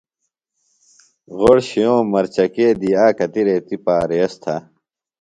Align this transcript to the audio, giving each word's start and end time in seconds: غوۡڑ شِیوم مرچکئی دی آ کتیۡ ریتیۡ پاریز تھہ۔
غوۡڑ 1.37 1.57
شِیوم 1.69 2.03
مرچکئی 2.11 2.69
دی 2.79 2.89
آ 3.03 3.05
کتیۡ 3.17 3.45
ریتیۡ 3.47 3.81
پاریز 3.85 4.31
تھہ۔ 4.41 4.55